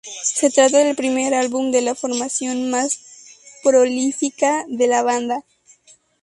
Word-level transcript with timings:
Se 0.23 0.49
trata 0.49 0.79
del 0.79 0.95
primer 0.95 1.35
álbum 1.35 1.69
de 1.69 1.83
la 1.83 1.93
formación 1.93 2.71
más 2.71 3.03
prolífica 3.61 4.65
de 4.67 4.87
la 4.87 5.03
banda. 5.03 5.43